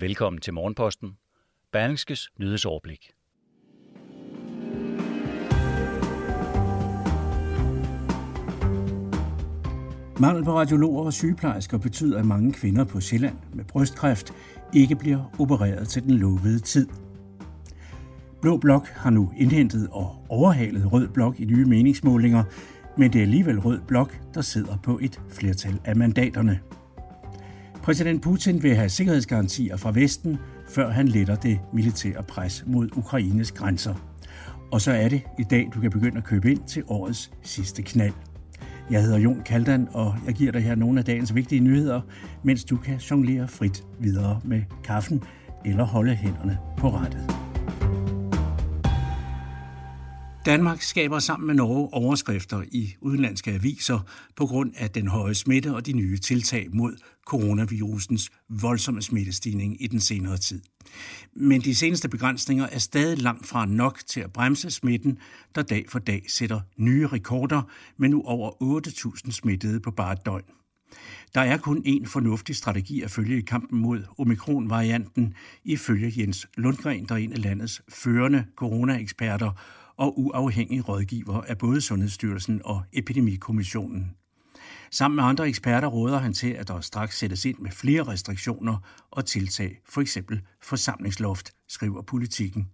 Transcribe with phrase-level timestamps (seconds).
[0.00, 1.12] Velkommen til Morgenposten.
[1.72, 3.10] Berlingskes nyhedsoverblik.
[10.20, 14.32] Mangel på radiologer og sygeplejersker betyder, at mange kvinder på Sjælland med brystkræft
[14.74, 16.88] ikke bliver opereret til den lovede tid.
[18.40, 22.44] Blå Blok har nu indhentet og overhalet Rød Blok i nye meningsmålinger,
[22.98, 26.60] men det er alligevel Rød Blok, der sidder på et flertal af mandaterne.
[27.88, 30.38] Præsident Putin vil have sikkerhedsgarantier fra Vesten,
[30.68, 33.94] før han letter det militære pres mod Ukraines grænser.
[34.72, 37.82] Og så er det i dag, du kan begynde at købe ind til årets sidste
[37.82, 38.12] knald.
[38.90, 42.00] Jeg hedder Jon Kaldan, og jeg giver dig her nogle af dagens vigtige nyheder,
[42.42, 45.22] mens du kan jonglere frit videre med kaffen
[45.64, 47.38] eller holde hænderne på rettet.
[50.46, 53.98] Danmark skaber sammen med Norge overskrifter i udenlandske aviser
[54.36, 56.96] på grund af den høje smitte og de nye tiltag mod
[57.28, 60.62] coronavirusens voldsomme smittestigning i den senere tid.
[61.34, 65.18] Men de seneste begrænsninger er stadig langt fra nok til at bremse smitten,
[65.54, 67.62] der dag for dag sætter nye rekorder
[67.96, 68.80] med nu over
[69.26, 70.44] 8.000 smittede på bare et døgn.
[71.34, 75.34] Der er kun én fornuftig strategi at følge i kampen mod omikron-varianten,
[75.64, 79.50] ifølge Jens Lundgren, der er en af landets førende coronaeksperter
[79.96, 84.17] og uafhængige rådgiver af både Sundhedsstyrelsen og Epidemikommissionen.
[84.90, 88.76] Sammen med andre eksperter råder han til, at der straks sættes ind med flere restriktioner
[89.10, 92.68] og tiltag, for eksempel forsamlingsloft, skriver politikken.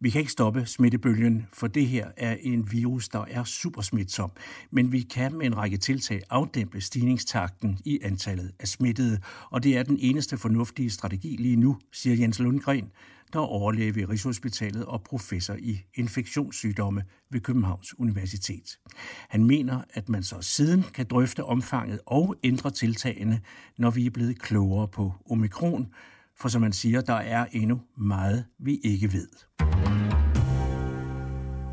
[0.00, 4.30] Vi kan ikke stoppe smittebølgen, for det her er en virus, der er supersmitsom,
[4.70, 9.18] men vi kan med en række tiltag afdæmpe stigningstakten i antallet af smittede,
[9.50, 12.90] og det er den eneste fornuftige strategi lige nu, siger Jens Lundgren,
[13.32, 18.78] der er overlæge ved Rigshospitalet og professor i infektionssygdomme ved Københavns Universitet.
[19.28, 23.40] Han mener, at man så siden kan drøfte omfanget og ændre tiltagene,
[23.78, 25.86] når vi er blevet klogere på omikron,
[26.36, 29.28] for som man siger, der er endnu meget, vi ikke ved.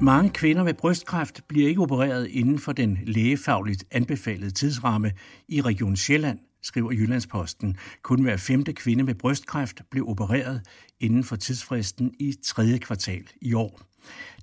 [0.02, 5.12] Mange kvinder med brystkræft bliver ikke opereret inden for den lægefagligt anbefalede tidsramme
[5.48, 7.78] i Region Sjælland, skriver Jyllandsposten.
[8.02, 10.62] Kun hver femte kvinde med brystkræft blev opereret
[11.00, 13.82] inden for tidsfristen i tredje kvartal i år.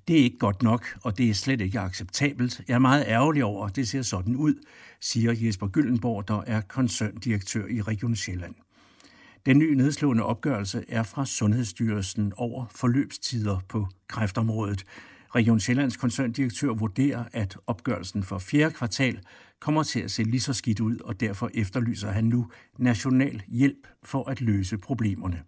[0.07, 2.61] Det er ikke godt nok, og det er slet ikke acceptabelt.
[2.67, 4.55] Jeg er meget ærgerlig over, at det ser sådan ud,
[5.01, 8.55] siger Jesper Gyllenborg, der er koncerndirektør i Region Sjælland.
[9.45, 14.85] Den nye nedslående opgørelse er fra Sundhedsstyrelsen over forløbstider på kræftområdet.
[15.35, 19.19] Region Sjællands koncerndirektør vurderer, at opgørelsen for fjerde kvartal
[19.59, 23.87] kommer til at se lige så skidt ud, og derfor efterlyser han nu national hjælp
[24.03, 25.41] for at løse problemerne.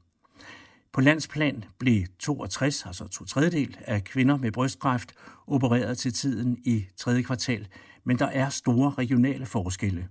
[0.94, 5.13] På landsplan blev 62, altså to tredjedel af kvinder med brystkræft,
[5.47, 7.68] opereret til tiden i tredje kvartal,
[8.03, 10.07] men der er store regionale forskelle.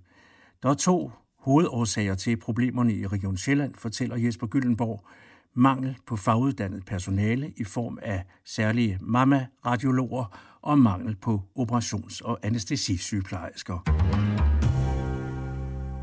[0.63, 5.07] Der er to hovedårsager til problemerne i Region Sjælland, fortæller Jesper Gyllenborg.
[5.57, 13.79] Mangel på faguddannet personale i form af særlige mamma-radiologer og mangel på operations- og anestesisygeplejersker.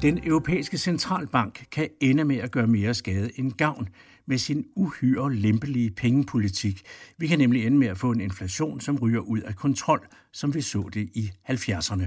[0.02, 3.88] Den europæiske centralbank kan ende med at gøre mere skade end gavn
[4.26, 6.82] med sin uhyre lempelige pengepolitik.
[7.18, 10.54] Vi kan nemlig ende med at få en inflation, som ryger ud af kontrol, som
[10.54, 12.06] vi så det i 70'erne.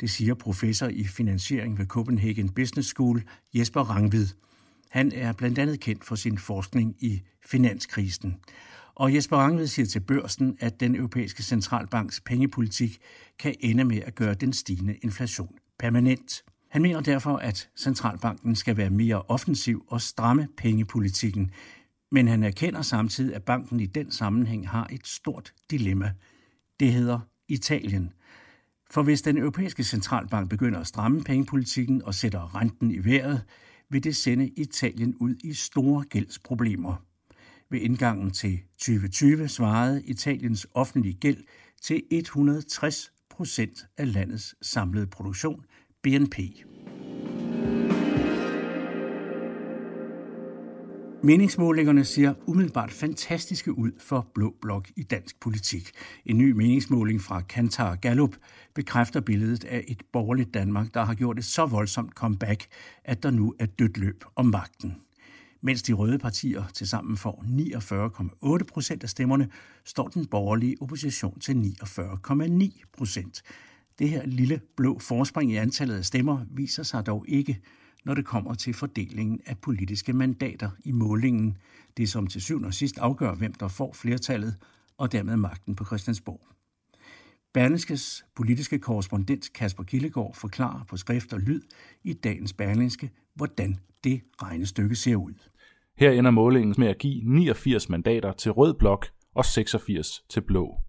[0.00, 3.22] Det siger professor i finansiering ved Copenhagen Business School,
[3.54, 4.26] Jesper Rangvid.
[4.92, 8.36] Han er blandt andet kendt for sin forskning i finanskrisen.
[8.94, 12.98] Og Jesper Rangved siger til børsen, at den europæiske centralbanks pengepolitik
[13.38, 16.42] kan ende med at gøre den stigende inflation permanent.
[16.70, 21.50] Han mener derfor, at centralbanken skal være mere offensiv og stramme pengepolitikken,
[22.10, 26.12] men han erkender samtidig, at banken i den sammenhæng har et stort dilemma.
[26.80, 28.12] Det hedder Italien.
[28.90, 33.44] For hvis den europæiske centralbank begynder at stramme pengepolitikken og sætter renten i vejret,
[33.92, 37.04] vil det sende Italien ud i store gældsproblemer.
[37.70, 41.44] Ved indgangen til 2020 svarede Italiens offentlige gæld
[41.82, 45.64] til 160 procent af landets samlede produktion,
[46.02, 46.38] BNP.
[51.24, 55.90] Meningsmålingerne ser umiddelbart fantastiske ud for Blå Blok i dansk politik.
[56.26, 58.36] En ny meningsmåling fra Kantar Gallup
[58.74, 62.66] bekræfter billedet af et borgerligt Danmark, der har gjort et så voldsomt comeback,
[63.04, 64.96] at der nu er dødt løb om magten.
[65.60, 67.44] Mens de røde partier tilsammen får
[68.58, 69.48] 49,8 procent af stemmerne,
[69.84, 73.42] står den borgerlige opposition til 49,9 procent.
[73.98, 77.60] Det her lille blå forspring i antallet af stemmer viser sig dog ikke,
[78.04, 81.56] når det kommer til fordelingen af politiske mandater i målingen,
[81.96, 84.56] det som til syvende og sidst afgør, hvem der får flertallet
[84.98, 86.40] og dermed magten på Christiansborg.
[87.54, 91.60] Berlingskes politiske korrespondent Kasper Kildegård forklarer på skrift og lyd
[92.04, 95.34] i dagens Berlingske, hvordan det regnestykke ser ud.
[95.96, 100.81] Her ender målingen med at give 89 mandater til rød blok og 86 til blå.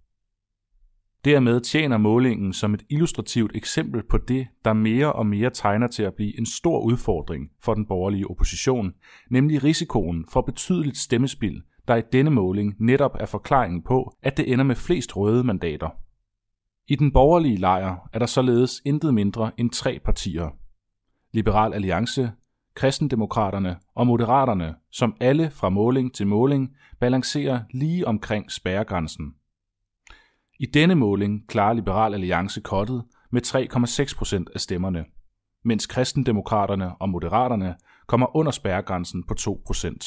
[1.26, 6.04] Dermed tjener målingen som et illustrativt eksempel på det, der mere og mere tegner til
[6.04, 8.94] at blive en stor udfordring for den borgerlige opposition,
[9.30, 14.52] nemlig risikoen for betydeligt stemmespil, der i denne måling netop er forklaringen på, at det
[14.52, 15.90] ender med flest røde mandater.
[16.88, 20.50] I den borgerlige lejr er der således intet mindre end tre partier.
[21.34, 22.32] Liberal Alliance,
[22.76, 29.34] Kristendemokraterne og Moderaterne, som alle fra måling til måling balancerer lige omkring spærregrænsen.
[30.60, 33.42] I denne måling klarer Liberal Alliance kottet med
[34.10, 35.06] 3,6 procent af stemmerne,
[35.64, 37.76] mens Kristendemokraterne og Moderaterne
[38.08, 40.06] kommer under spærregrænsen på 2 procent.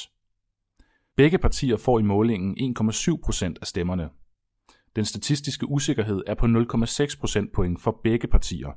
[1.16, 4.08] Begge partier får i målingen 1,7 procent af stemmerne.
[4.96, 8.70] Den statistiske usikkerhed er på 0,6 procentpoint for begge partier.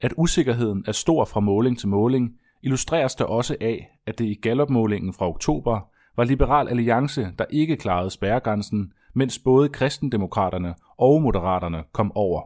[0.00, 2.30] At usikkerheden er stor fra måling til måling,
[2.62, 5.80] illustreres der også af, at det i gallopmålingen fra oktober
[6.16, 12.42] var Liberal Alliance, der ikke klarede spærregrænsen, mens både kristendemokraterne og moderaterne kom over.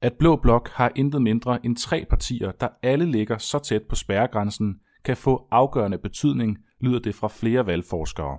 [0.00, 3.94] At Blå Blok har intet mindre end tre partier, der alle ligger så tæt på
[3.94, 8.38] spærregrænsen, kan få afgørende betydning, lyder det fra flere valgforskere.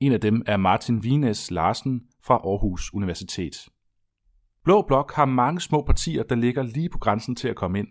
[0.00, 3.68] En af dem er Martin Vines Larsen fra Aarhus Universitet.
[4.64, 7.88] Blå Blok har mange små partier, der ligger lige på grænsen til at komme ind.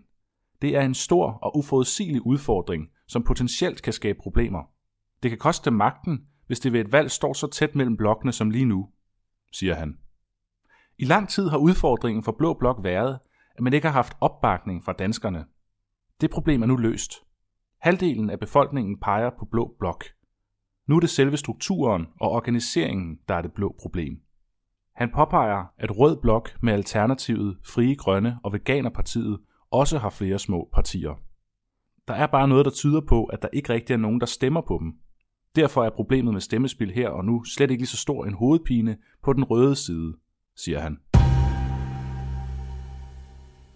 [0.62, 4.64] Det er en stor og uforudsigelig udfordring, som potentielt kan skabe problemer.
[5.24, 8.50] Det kan koste magten, hvis det ved et valg står så tæt mellem blokkene som
[8.50, 8.90] lige nu,
[9.52, 9.98] siger han.
[10.98, 13.20] I lang tid har udfordringen for Blå Blok været,
[13.56, 15.46] at man ikke har haft opbakning fra danskerne.
[16.22, 17.14] Det problem er nu løst.
[17.82, 20.06] Halvdelen af befolkningen peger på Blå Blok.
[20.88, 24.22] Nu er det selve strukturen og organiseringen, der er det blå problem.
[24.96, 29.40] Han påpeger, at Rød Blok med Alternativet, Frie Grønne og Veganerpartiet
[29.72, 31.20] også har flere små partier.
[32.08, 34.62] Der er bare noget, der tyder på, at der ikke rigtig er nogen, der stemmer
[34.62, 34.94] på dem.
[35.58, 38.98] Derfor er problemet med stemmespil her og nu slet ikke lige så stor en hovedpine
[39.24, 40.14] på den røde side,
[40.56, 40.98] siger han.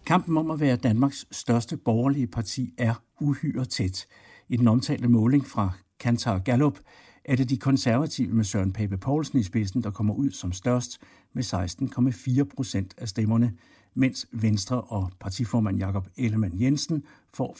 [0.05, 4.07] Kampen om at være Danmarks største borgerlige parti er uhyre tæt.
[4.49, 6.79] I den omtalte måling fra Kantar Gallup
[7.25, 10.99] er det de konservative med Søren Pape Poulsen i spidsen, der kommer ud som størst
[11.33, 13.53] med 16,4 procent af stemmerne,
[13.93, 17.57] mens Venstre og partiformand Jakob Ellemann Jensen får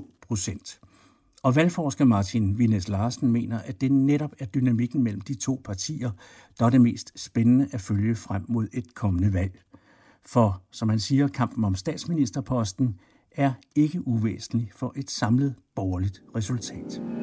[0.00, 0.80] 15,2 procent.
[1.48, 6.10] Og valgforsker Martin Vines Larsen mener, at det netop er dynamikken mellem de to partier,
[6.58, 9.62] der er det mest spændende at følge frem mod et kommende valg.
[10.26, 13.00] For, som han siger, kampen om statsministerposten
[13.32, 17.17] er ikke uvæsentlig for et samlet borgerligt resultat.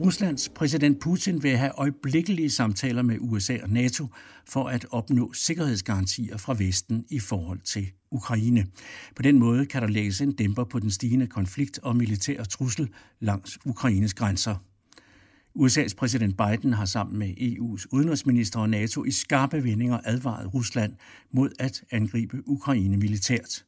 [0.00, 4.06] Ruslands præsident Putin vil have øjeblikkelige samtaler med USA og NATO
[4.46, 8.66] for at opnå sikkerhedsgarantier fra Vesten i forhold til Ukraine.
[9.16, 12.88] På den måde kan der lægges en dæmper på den stigende konflikt og militære trussel
[13.20, 14.56] langs Ukraines grænser.
[15.58, 20.92] USA's præsident Biden har sammen med EU's udenrigsminister og NATO i skarpe vendinger advaret Rusland
[21.32, 23.64] mod at angribe Ukraine militært.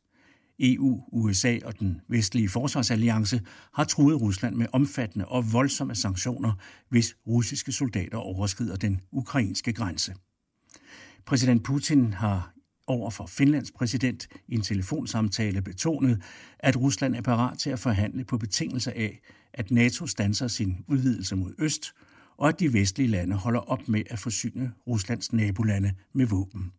[0.60, 3.40] EU, USA og den vestlige forsvarsalliance
[3.74, 6.52] har truet Rusland med omfattende og voldsomme sanktioner,
[6.88, 10.14] hvis russiske soldater overskrider den ukrainske grænse.
[11.26, 12.52] Præsident Putin har
[12.86, 16.22] over for Finlands præsident i en telefonsamtale betonet,
[16.58, 19.20] at Rusland er parat til at forhandle på betingelse af,
[19.52, 21.92] at NATO stanser sin udvidelse mod øst,
[22.36, 26.72] og at de vestlige lande holder op med at forsyne Ruslands nabolande med våben.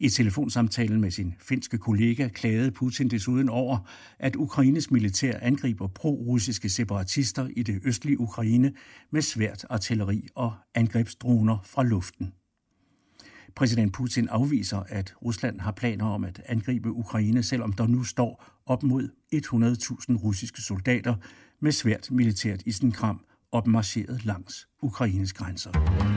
[0.00, 3.78] I telefonsamtalen med sin finske kollega klagede Putin desuden over,
[4.18, 8.72] at Ukraines militær angriber pro-russiske separatister i det østlige Ukraine
[9.10, 12.32] med svært artilleri og angrebsdroner fra luften.
[13.56, 18.44] Præsident Putin afviser, at Rusland har planer om at angribe Ukraine, selvom der nu står
[18.66, 21.14] op mod 100.000 russiske soldater
[21.60, 23.20] med svært militært isenkram
[23.52, 26.15] opmarcheret langs Ukraines grænser.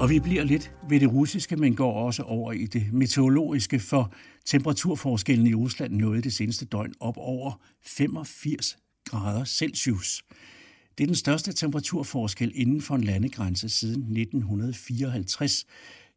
[0.00, 4.12] Og vi bliver lidt ved det russiske, men går også over i det meteorologiske, for
[4.46, 10.24] temperaturforskellen i Rusland nåede det seneste døgn op over 85 grader Celsius.
[10.98, 15.66] Det er den største temperaturforskel inden for en landegrænse siden 1954,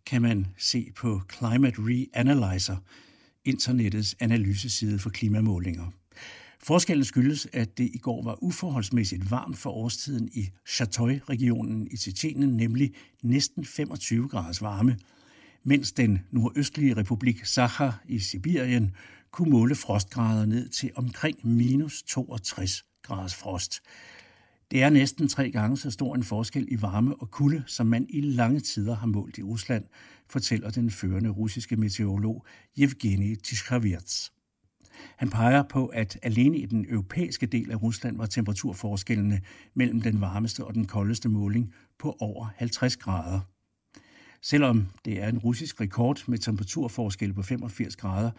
[0.06, 2.76] kan man se på Climate Reanalyzer.
[3.46, 6.01] internettets analyseside for klimamålinger.
[6.64, 12.58] Forskellen skyldes, at det i går var uforholdsmæssigt varmt for årstiden i Chatoy-regionen i Tjetjenien,
[12.58, 14.98] nemlig næsten 25 graders varme,
[15.64, 18.96] mens den nordøstlige republik Sakha i Sibirien
[19.32, 23.82] kunne måle frostgrader ned til omkring minus 62 graders frost.
[24.72, 28.06] Det er næsten tre gange så stor en forskel i varme og kulde, som man
[28.10, 29.84] i lange tider har målt i Rusland,
[30.28, 32.46] fortæller den førende russiske meteorolog
[32.80, 34.32] Yevgeny Tishkavirts.
[35.18, 39.42] Han peger på, at alene i den europæiske del af Rusland var temperaturforskellene
[39.74, 43.40] mellem den varmeste og den koldeste måling på over 50 grader.
[44.42, 48.32] Selvom det er en russisk rekord med temperaturforskel på 85 grader,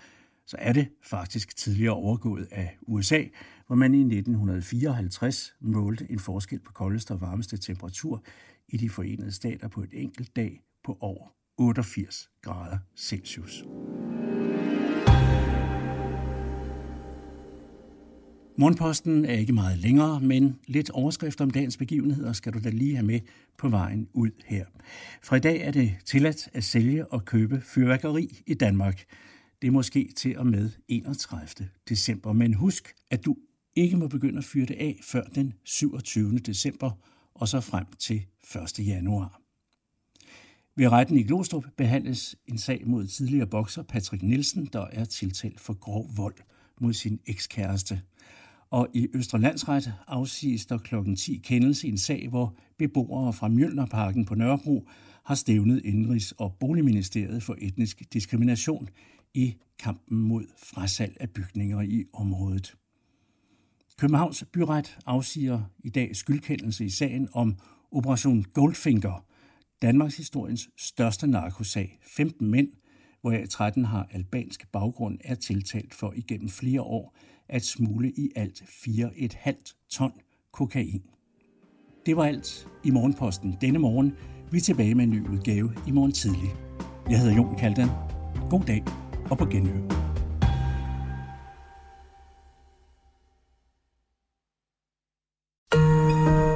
[0.47, 3.25] så er det faktisk tidligere overgået af USA,
[3.67, 8.23] hvor man i 1954 målte en forskel på koldeste og varmeste temperatur
[8.69, 11.27] i de forenede stater på et enkelt dag på over
[11.59, 13.65] 88 grader Celsius.
[18.57, 22.95] Morgenposten er ikke meget længere, men lidt overskrift om dagens begivenheder skal du da lige
[22.95, 23.21] have med
[23.59, 24.67] på vejen ud her.
[25.23, 29.05] Fra i dag er det tilladt at sælge og købe fyrværkeri i Danmark.
[29.63, 31.69] Det er måske til og med 31.
[31.89, 33.37] december, men husk, at du
[33.77, 36.39] ikke må begynde at fyre det af før den 27.
[36.39, 36.91] december
[37.35, 38.27] og så frem til
[38.79, 38.87] 1.
[38.87, 39.41] januar.
[40.77, 45.61] Ved retten i Glostrup behandles en sag mod tidligere bokser Patrick Nielsen, der er tiltalt
[45.61, 46.37] for grov vold
[46.81, 48.03] mod sin ekskæreste
[48.73, 50.95] og i Østre Landsret afsiges der kl.
[51.15, 54.89] 10 kendelse i en sag, hvor beboere fra Mjølnerparken på Nørrebro
[55.25, 58.89] har stævnet Indrigs- og Boligministeriet for etnisk diskrimination
[59.35, 62.75] i kampen mod frasalg af bygninger i området.
[63.99, 67.57] Københavns byret afsiger i dag skyldkendelse i sagen om
[67.91, 69.25] Operation Goldfinger,
[69.83, 71.99] Danmarks historiens største narkosag.
[72.03, 72.69] 15 mænd,
[73.21, 77.17] hvoraf 13 har albansk baggrund, er tiltalt for igennem flere år
[77.49, 80.13] at smule i alt 4,5 ton
[80.53, 81.03] kokain.
[82.07, 84.13] Det var alt i Morgenposten denne morgen.
[84.51, 86.55] Vi er tilbage med en ny udgave i morgen tidlig.
[87.11, 87.89] Jeg hedder Jon Kaldan.
[88.51, 88.85] God dag
[89.31, 89.81] og på genhør.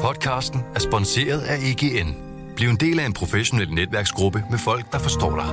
[0.01, 2.15] Podcasten er sponsoreret af EGN.
[2.57, 5.49] Bliv en del af en professionel netværksgruppe med folk, der forstår dig.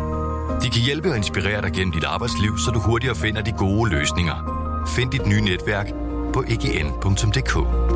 [0.64, 3.90] De kan hjælpe og inspirere dig gennem dit arbejdsliv, så du hurtigere finder de gode
[3.90, 5.88] løsninger– Find dit nye netværk
[6.34, 7.93] på egn.dk.